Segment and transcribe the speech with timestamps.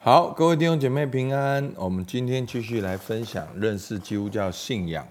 [0.00, 1.72] 好，各位弟兄姐妹平安。
[1.74, 5.04] 我们今天继续来分享认识基督教信仰。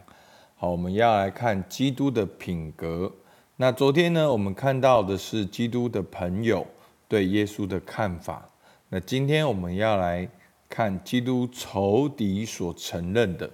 [0.55, 3.11] 好，我们要来看基督的品格。
[3.57, 6.65] 那昨天呢，我们看到的是基督的朋友
[7.05, 8.49] 对耶稣的看法。
[8.87, 10.27] 那今天我们要来
[10.69, 13.51] 看基督仇敌所承认的。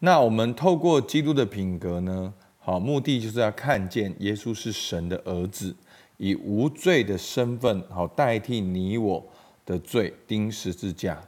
[0.00, 5.76] 那我们透过基督的品格呢，好，目的就是要看见耶稣是神的儿子，
[6.16, 9.24] 以无罪的身份，好代替你我
[9.68, 11.20] 的罪钉十字架。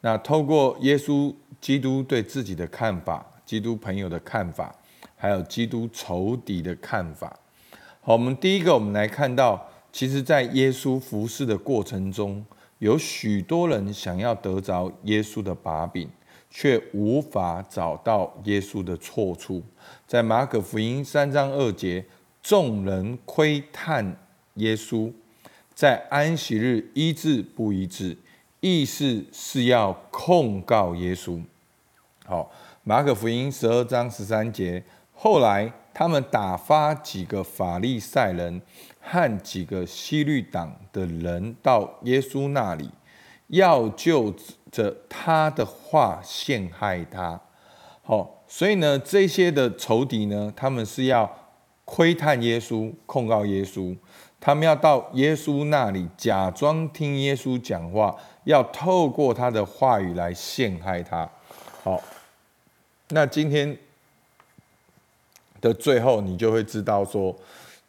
[0.00, 3.24] 那透过耶稣基督对自己的看法。
[3.46, 4.74] 基督朋友的看法，
[5.14, 7.38] 还有基督仇敌的看法。
[8.00, 12.44] 好，我们第一个，我们来看到，其实，在耶稣服侍的过程中，
[12.78, 16.10] 有许多人想要得着耶稣的把柄，
[16.50, 19.62] 却无法找到耶稣的错处。
[20.08, 22.04] 在马可福音三章二节，
[22.42, 24.16] 众人窥探
[24.54, 25.12] 耶稣
[25.76, 28.16] 在安息日医治不医治，
[28.58, 31.40] 意思是要控告耶稣。
[32.24, 32.50] 好。
[32.88, 34.80] 马可福音十二章十三节，
[35.12, 38.62] 后来他们打发几个法利赛人
[39.00, 42.88] 和几个西律党的人到耶稣那里，
[43.48, 44.32] 要就
[44.70, 47.40] 着他的话陷害他。
[48.04, 51.28] 好，所以呢，这些的仇敌呢，他们是要
[51.84, 53.96] 窥探耶稣，控告耶稣，
[54.40, 61.28] 他们要到耶稣那里假装听耶稣讲话，要透过他的话语来陷害他。
[61.82, 62.02] 好。
[63.10, 63.78] 那今天
[65.60, 67.36] 的最后，你就会知道说，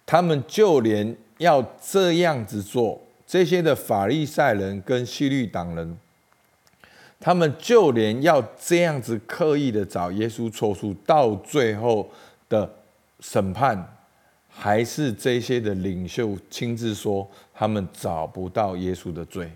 [0.06, 5.98] 他们就连要这样子做，这些的法利赛人跟西律党人，
[7.20, 12.11] 他们就连要这样子刻意的找耶稣错处，到最后
[12.48, 12.76] 的
[13.20, 13.97] 审判，
[14.58, 19.52] 还是这些的领袖亲自说，他们找不到耶稣的罪。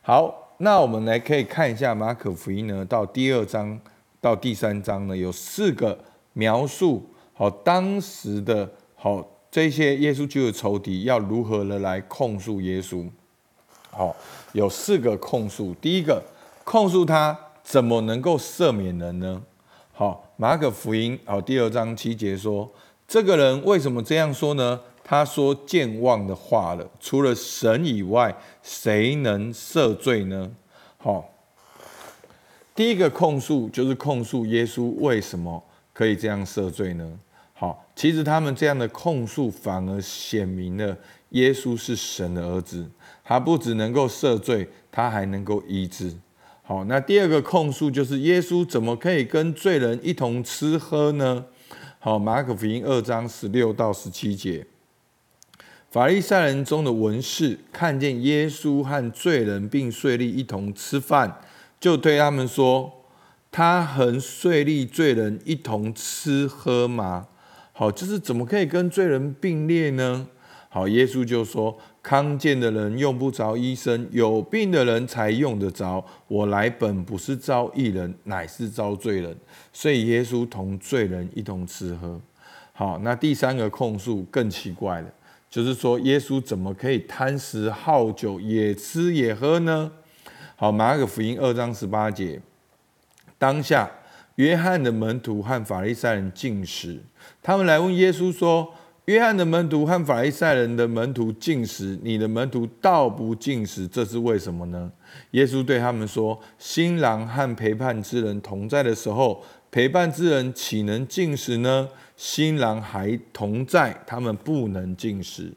[0.00, 3.78] 好，那我们来可以看一下马可福音呢，到第二章。
[4.22, 5.98] 到第三章呢，有四个
[6.34, 13.08] 描述，好，当时的好这些耶稣就有仇敌要如何的来控诉耶稣，
[13.90, 14.14] 好，
[14.52, 15.72] 有四个控诉。
[15.80, 16.22] 第一个
[16.64, 19.42] 控诉他怎么能够赦免人呢？
[19.94, 22.70] 好，马可福音好第二章七节说，
[23.10, 24.78] 这个人为什么这样说呢？
[25.02, 28.32] 他说健忘的话了，除了神以外，
[28.62, 30.48] 谁能赦罪呢？
[30.96, 31.28] 好。
[32.72, 35.60] 第一个控诉就是控诉耶稣为什么
[35.92, 37.18] 可以这样赦罪呢？
[37.52, 40.96] 好，其实他们这样的控诉反而显明了
[41.30, 42.88] 耶稣是神的儿子，
[43.24, 46.14] 他不只能够赦罪，他还能够医治。
[46.62, 51.46] 好，那第二个控诉就是耶稣怎么可以跟罪人一同吃喝呢？
[52.02, 54.66] 好，马可福音二章十六到十七节，
[55.90, 61.42] 法利赛人中的文士看见耶稣和罪人并税吏一同吃饭。
[61.78, 62.90] 就对他们说
[63.52, 67.28] ：“他和税吏罪人一同吃喝吗？
[67.72, 70.26] 好，就是怎么可以跟罪人并列呢？
[70.70, 76.04] 好，耶稣就说：康健的人用不着医生，有病的人才用得着。
[76.28, 79.36] 我来本不是召义人，乃是召罪人。
[79.72, 82.20] 所以耶稣同罪人一同吃喝。
[82.72, 85.08] 好，那第三个控诉更奇怪了，
[85.50, 89.92] 就是说耶稣怎么可以贪食好酒，也吃也喝呢？”
[90.56, 92.40] 好，马可福音二章十八节，
[93.38, 93.90] 当下
[94.36, 97.02] 约翰的门徒和法利赛人进食，
[97.42, 98.72] 他们来问耶稣说
[99.06, 104.92] ：“约翰的门徒和法利赛人的门徒进食，你的门徒倒不进食，这是为什么呢？”
[105.32, 111.88] 耶稣对他们说：“新郎和陪伴之人同在的时候，陪伴之人岂能进食呢？
[112.16, 115.54] 新郎还同在，他们不能进食。”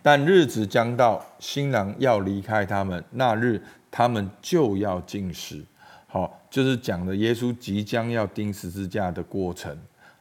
[0.00, 3.60] 但日子将到，新郎要离开他们，那日
[3.90, 5.62] 他们就要进食。
[6.06, 9.76] 好，就是讲的耶稣即将要钉十字架的过程。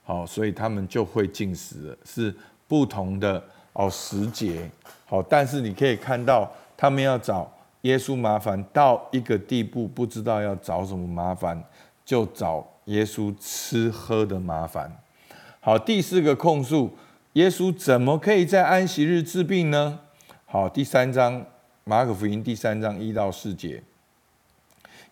[0.07, 2.34] 好，所以他们就会进食了，是
[2.66, 4.72] 不同的哦时节。
[5.06, 7.51] 好，但是你可以看到，他们要找
[7.81, 11.62] 耶稣麻烦到一个地步，不知道要找什么麻烦，
[12.06, 14.98] 就找耶稣吃喝的麻烦。
[15.59, 16.89] 好，第四个控诉。
[17.33, 20.00] 耶稣怎么可以在安息日治病呢？
[20.45, 21.45] 好，第三章
[21.83, 23.83] 马可福音第三章一到四节，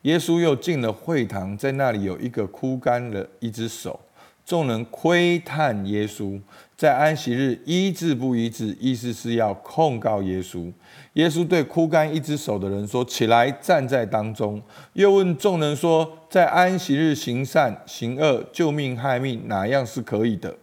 [0.04, 4.00] 耶稣又进了会堂，在那里有一个枯干的一只手，
[4.46, 6.40] 众人窥探耶稣
[6.78, 10.72] 在安息日医治不医治，意思是要控告耶稣。
[11.14, 14.62] 耶稣对枯干一只手的人说：“起来，站在当中。”
[14.94, 20.56] 又问众人说：“在安息日行善行恶，救命害命，哪样是可以的？”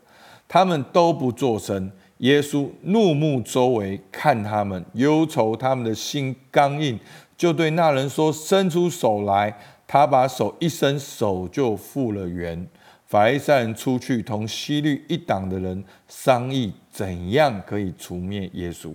[0.46, 1.90] 他们都不作声。
[2.19, 7.00] 耶稣怒目周围看他们，忧愁他们的心刚硬，
[7.37, 9.58] 就对那人说：“伸出手来。”
[9.88, 12.67] 他把手一伸，手就复了原。
[13.12, 18.94] 法利赛人出去，同西律一党的人商议，怎样可以除灭耶稣。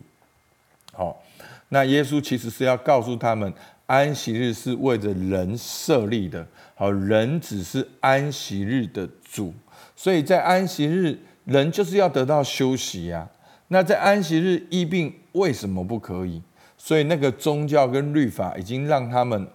[0.91, 1.23] 好，
[1.69, 3.53] 那耶稣其实是要告诉他们，
[3.85, 6.47] 安息日是为着人设立的。
[6.73, 9.53] 好，人只是安息日的主，
[9.95, 13.29] 所以在安息日，人就是要得到休息呀、
[13.67, 16.41] 那在安息日医病，为什么不可以？
[16.75, 19.47] 所以那个宗教跟律法已经让他们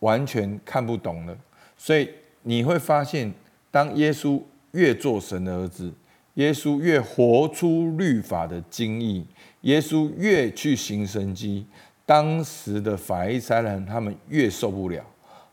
[0.00, 1.36] 完全看不懂了。
[1.78, 2.10] 所以
[2.42, 3.32] 你会发现，
[3.70, 4.40] 当耶稣
[4.72, 5.92] 越做神的儿子，
[6.34, 9.26] 耶稣越活出律法的精义，
[9.62, 11.66] 耶稣越去行神迹，
[12.04, 15.04] 当时的法利赛人他们越受不了。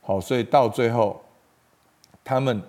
[0.02, 1.22] 好，所以到最后，
[2.24, 2.62] 他们。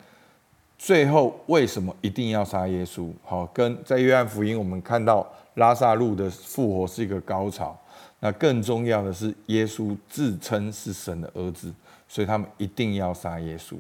[0.81, 3.11] 最后为什么一定要杀耶稣？
[3.25, 7.77] 好，跟在约翰福音我们看到拉撒路的复活是一个高潮。
[8.21, 11.75] 那更重要的是，耶稣自称是神的儿子，
[12.07, 13.75] 所以他们一定要杀耶稣。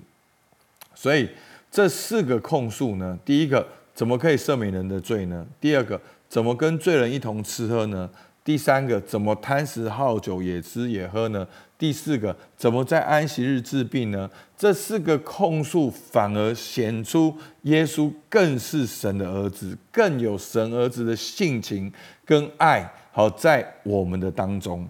[0.93, 1.29] 所以
[1.70, 5.47] 这四个控诉呢，第一个怎么可以赦免人的罪呢？
[5.61, 8.09] 第二个怎么跟罪人一同吃喝呢？
[8.44, 11.47] 第三个，怎么贪食好酒也吃也喝呢？
[11.76, 14.31] 第四个，怎么在安息日治病呢？
[14.56, 21.93] 这四个控诉反而显出耶稣更是神的儿子，更有神儿子的性情
[22.25, 22.91] 跟爱。
[23.12, 24.88] 好，在我们的当中，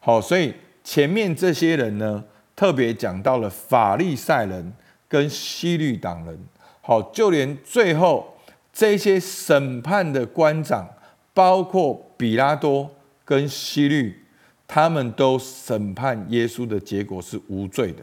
[0.00, 0.52] 好，所以
[0.84, 2.22] 前面这些人呢，
[2.54, 4.72] 特别讲到了法利赛人
[5.08, 6.38] 跟希律党人。
[6.80, 8.36] 好，就连最后
[8.72, 10.88] 这些审判的官长，
[11.32, 12.90] 包括比拉多。
[13.24, 14.24] 跟希律，
[14.66, 18.02] 他们都审判耶稣的结果是无罪的。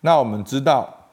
[0.00, 1.10] 那我们知道，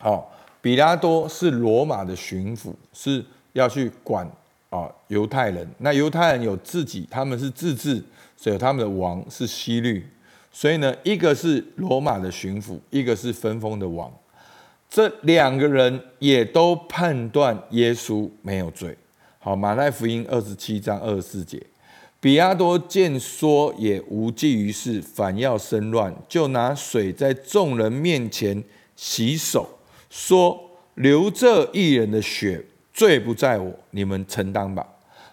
[0.00, 4.28] 好，比拉多是罗马的巡抚，是要去管
[4.70, 5.64] 啊犹太人。
[5.78, 8.02] 那犹太人有自己，他们是自治，
[8.36, 10.04] 所以他们的王是希律。
[10.50, 14.12] 所以呢，一个是罗马的巡抚，一个是分封的王。
[14.90, 18.96] 这两个人也都判断耶稣没有罪。
[19.38, 21.62] 好，马太福音二十七章二十四节。
[22.20, 28.62] 比拉多见说也无济于事，反要生乱，就拿水在众人面前
[28.94, 29.78] 洗手，
[30.10, 30.60] 说
[30.96, 32.62] ：“流这一人的血，
[32.92, 34.86] 罪不在我，你们承担吧。”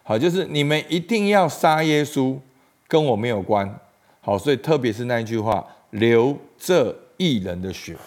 [0.04, 2.38] 好，就是你们一定要杀耶稣，
[2.88, 3.80] 跟我没有关。
[4.22, 7.98] 好，所以特别是那一句话：“流这一人的血”，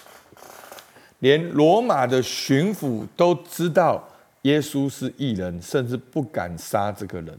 [1.20, 4.02] 连罗马的巡抚都知道
[4.43, 7.38] 耶稣是异人，甚至不敢杀这个人。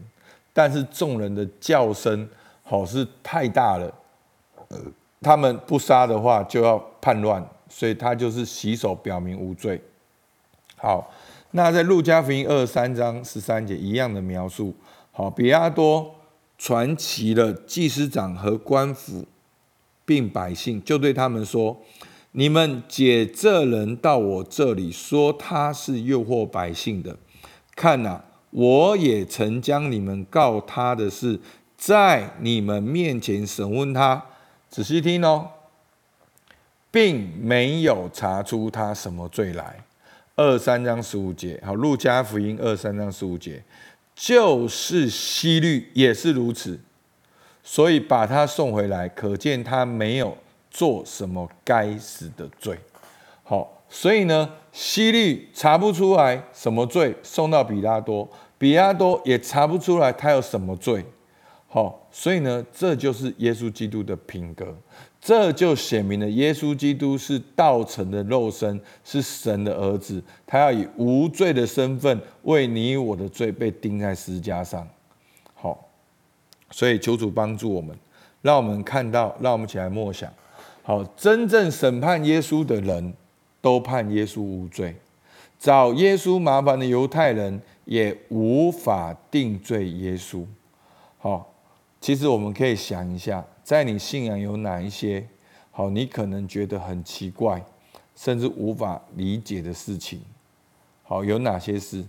[0.53, 2.27] 但是众人的叫声，
[2.63, 3.93] 好是太大了，
[5.21, 9.81] 他们不杀的话就要叛乱，所以他就是洗手表明无罪。
[10.75, 11.11] 好，
[11.51, 14.73] 那在路加福音二三章十三节一样的描述。
[15.11, 16.13] 好，比拉多
[16.57, 19.25] 传齐了祭司长和官府，
[20.05, 21.77] 并百姓，就对他们说
[22.31, 27.17] ：“你们解这人到我这里，说他是诱惑百姓的，
[27.75, 31.39] 看呐。”我也曾将你们告他的事，
[31.77, 34.25] 在你们面前审问他，
[34.69, 35.47] 仔细听哦，
[36.91, 39.85] 并没有查出他什么罪来。
[40.35, 43.63] 二三章十五节，好，路加福音二三章十五节，
[44.13, 46.77] 就是希律也是如此，
[47.63, 50.37] 所以把他送回来，可见他没有
[50.71, 52.79] 做什么该死的罪。
[53.43, 53.77] 好。
[53.93, 58.25] 所以呢，西律查不出来什么罪，送到比拉多，
[58.57, 61.03] 比拉多也查不出来他有什么罪。
[61.67, 64.73] 好，所以呢，这就是耶稣基督的品格，
[65.19, 74.87] 这就显明了耶稣基督是道成的肉身，是神的儿子，他要以无罪的身份为你我的罪被钉在十字架上。
[75.53, 75.77] 好，
[76.69, 77.93] 所以求主帮助我们，
[78.41, 80.31] 让我们看到，让我们起来默想。
[80.83, 83.13] 好，真正审判耶稣的人。
[83.63, 84.95] 都判耶稣无罪，
[85.59, 90.43] 找耶稣麻烦的犹太人也无法定罪耶稣。
[91.19, 91.53] 好，
[92.01, 95.23] 其实我们可以想一下，在你信仰有哪一些
[95.69, 97.63] 好，你可能觉得很奇怪，
[98.15, 100.19] 甚至无法理解的事情。
[101.03, 102.03] 好，有哪些事？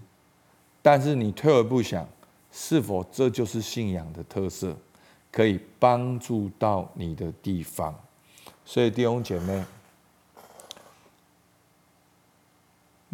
[0.80, 2.08] 但是你退而不想，
[2.50, 4.74] 是否这就是信仰的特色，
[5.30, 7.94] 可以帮助到你的地方？
[8.64, 9.64] 所以弟兄姐妹。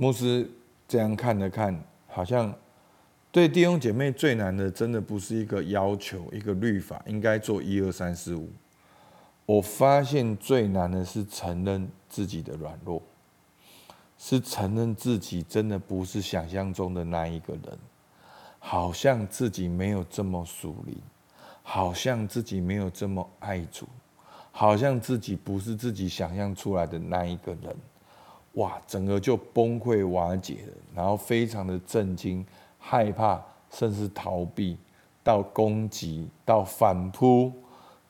[0.00, 0.48] 牧师
[0.86, 1.76] 这样看了看，
[2.06, 2.54] 好像
[3.32, 8.48] 对弟兄姐妹最难的，真的不是一个要求、一个律法，应该做一二三四五。
[9.44, 13.02] 我发现最难的是承认自己的软弱，
[14.16, 17.78] 是承认自己真的不是想象中的那一个人，
[18.60, 20.96] 好像自己没有这么属灵，
[21.64, 23.88] 好像自己没有这么爱主，
[24.58, 27.76] 好像自己不是自己想象出来的那一个人，
[28.54, 32.44] 哇，整个就崩溃瓦解了，然后非常的震惊、
[32.76, 34.76] 害怕，甚至逃避，
[35.22, 37.52] 到攻击，到反扑，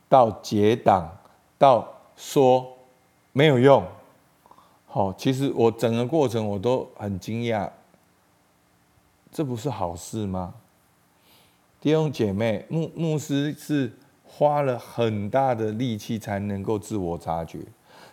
[0.09, 1.15] 到结党，
[1.59, 1.87] 到
[2.17, 2.67] 说
[3.35, 3.87] 没有用。
[4.87, 7.69] 好，其实我整个过程我都很惊讶，
[9.31, 10.55] 这不是好事吗？
[11.79, 13.93] 弟兄姐妹，牧牧师是。
[14.29, 17.59] 花了很大的力气才能够自我察觉，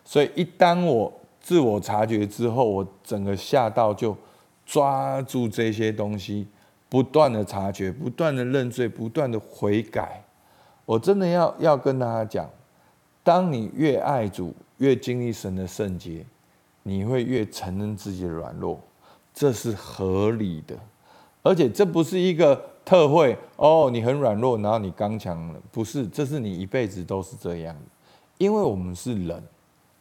[0.03, 4.15] 所以一当我自我察觉之后，我整个下道就
[4.65, 6.47] 抓住这些东西，
[6.89, 10.23] 不断的察觉，不断的认罪，不断的悔改。
[10.85, 12.49] 我真的要要跟大家讲，
[13.23, 16.25] 当你越爱主，越经历神的圣洁，
[16.83, 18.79] 你会越承认自己的软弱，
[19.33, 20.75] 这是合理的，
[21.45, 22.73] 而且这不是一个。
[22.85, 27.81] 特惠哦，你很软弱，然后你刚强了，不是，这是你一辈子都是这样的，
[28.37, 29.43] 因为我们是人，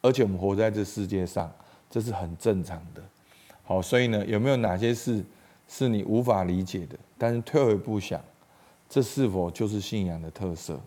[0.03, 1.51] 而且我们活在这世界上，
[1.89, 3.01] 这是很正常的。
[3.63, 5.25] 好，所以呢，有没有哪些事
[5.67, 6.95] 是你无法理解的？
[7.17, 8.21] 但是退回一步想，
[8.87, 10.79] 这是否就是信仰的特色？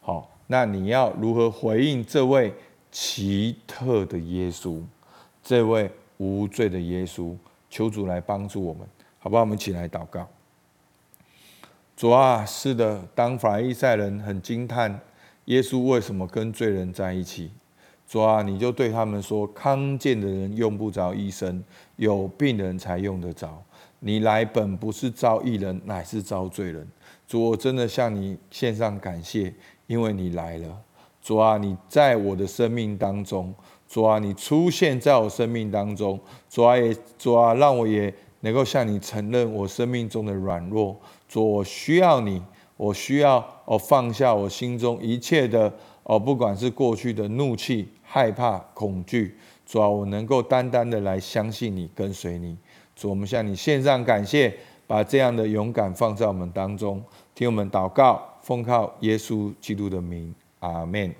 [0.00, 2.54] 好，那你要如何回应这位
[2.92, 4.80] 奇特的耶稣，
[5.42, 7.34] 这位无罪的耶稣？
[7.68, 8.86] 求主来帮助我们，
[9.22, 9.42] 好不好？
[9.42, 10.26] 我们一起来祷告。
[11.94, 14.98] 主啊，是的，当法利赛人很惊叹
[15.44, 17.50] 耶稣为什么跟罪人在一起，
[18.08, 21.62] 主啊，你就对他们说：康健的人用不着医生，
[21.96, 23.62] 有病人才用得着。
[23.98, 26.88] 你来本不是召义人，乃是召罪人。
[27.28, 29.52] 主，我真的向你献上感谢，
[29.86, 30.80] 因为你来了。
[31.20, 33.54] 主啊，你在我的生命当中，
[33.86, 40.96] 主啊，你出现在我生命当中，主啊也，主啊，让我也能够向你承认我生命中的软弱。
[41.28, 42.42] 主，我需要你，
[42.76, 52.56] 我需要哦放下我心中一切的哦，不管是过去的怒气、害怕、恐惧，主啊，我能够单单的来相信你，跟随你。
[52.96, 54.52] 主，我们向你献上感谢，
[54.86, 57.02] 把这样的勇敢放在我们当中，
[57.34, 61.14] 听我们祷告，奉靠耶稣基督的名，阿门。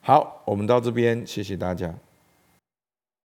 [0.00, 1.94] 好，我们到这边，谢谢大家。